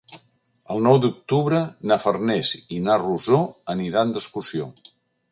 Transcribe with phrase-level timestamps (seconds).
[0.75, 1.59] El nou d'octubre
[1.91, 3.41] na Farners i na Rosó
[3.75, 4.67] aniran d'excursió.